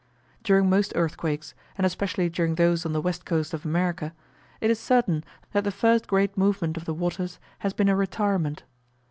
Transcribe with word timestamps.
During 0.43 0.67
most 0.67 0.93
earthquakes, 0.95 1.53
and 1.77 1.85
especially 1.85 2.27
during 2.27 2.55
those 2.55 2.87
on 2.87 2.91
the 2.91 3.01
west 3.03 3.23
coast 3.23 3.53
of 3.53 3.65
America, 3.67 4.15
it 4.59 4.71
is 4.71 4.79
certain 4.79 5.23
that 5.51 5.63
the 5.63 5.69
first 5.69 6.07
great 6.07 6.35
movement 6.35 6.75
of 6.75 6.85
the 6.85 6.93
waters 6.95 7.37
has 7.59 7.73
been 7.73 7.87
a 7.87 7.95
retirement. 7.95 8.63